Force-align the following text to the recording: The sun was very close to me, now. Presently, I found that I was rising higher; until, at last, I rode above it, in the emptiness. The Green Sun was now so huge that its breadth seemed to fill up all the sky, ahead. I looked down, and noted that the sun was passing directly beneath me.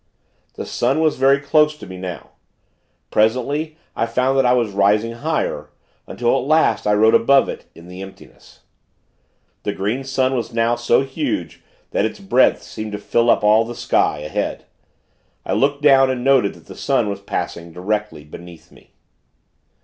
The 0.55 0.65
sun 0.65 0.99
was 0.99 1.15
very 1.17 1.39
close 1.39 1.77
to 1.77 1.85
me, 1.85 1.95
now. 1.95 2.31
Presently, 3.11 3.77
I 3.95 4.07
found 4.07 4.35
that 4.39 4.47
I 4.47 4.53
was 4.53 4.71
rising 4.71 5.11
higher; 5.11 5.69
until, 6.07 6.35
at 6.35 6.47
last, 6.47 6.87
I 6.87 6.93
rode 6.95 7.13
above 7.13 7.47
it, 7.49 7.65
in 7.75 7.87
the 7.87 8.01
emptiness. 8.01 8.61
The 9.61 9.73
Green 9.73 10.03
Sun 10.03 10.35
was 10.35 10.55
now 10.55 10.75
so 10.75 11.01
huge 11.03 11.61
that 11.91 12.03
its 12.03 12.19
breadth 12.19 12.63
seemed 12.63 12.93
to 12.93 12.97
fill 12.97 13.29
up 13.29 13.43
all 13.43 13.63
the 13.63 13.75
sky, 13.75 14.17
ahead. 14.21 14.65
I 15.45 15.53
looked 15.53 15.83
down, 15.83 16.09
and 16.09 16.23
noted 16.23 16.55
that 16.55 16.65
the 16.65 16.75
sun 16.75 17.07
was 17.07 17.21
passing 17.21 17.71
directly 17.71 18.23
beneath 18.23 18.71
me. 18.71 18.95